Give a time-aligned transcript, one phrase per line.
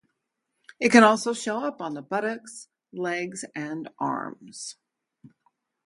[0.79, 4.77] It can also show up on the buttocks, legs, and arms.